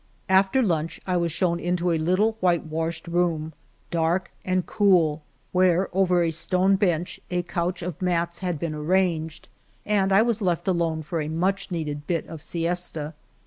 After 0.29 0.63
lunch 0.63 0.99
I 1.05 1.15
was 1.15 1.31
shown 1.31 1.59
into 1.59 1.91
a 1.91 1.97
little 1.99 2.31
whitewashed 2.39 3.07
room, 3.07 3.53
dark 3.91 4.31
and 4.43 4.65
cool, 4.65 5.17
i68 5.17 5.17
> 5.17 5.17
j^ 5.17 5.17
El 5.17 5.19
Toboso 5.21 5.21
where 5.51 5.89
over 5.95 6.23
a 6.23 6.31
stone 6.31 6.75
bench 6.75 7.19
a 7.29 7.43
couch 7.43 7.83
of 7.83 8.01
mats 8.01 8.39
had 8.39 8.57
been 8.57 8.73
arranged, 8.73 9.47
and 9.85 10.11
I 10.11 10.23
was 10.23 10.41
left 10.41 10.67
alone 10.67 11.03
for 11.03 11.21
a 11.21 11.27
much 11.27 11.69
needed 11.69 12.07
bit 12.07 12.25
of 12.25 12.41
siesta. 12.41 13.13